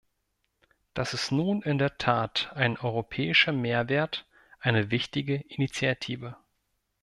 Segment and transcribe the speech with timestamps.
[0.95, 4.25] Das ist nun in der Tat ein europäischer Mehrwert,
[4.59, 6.35] eine wichtige Initiative.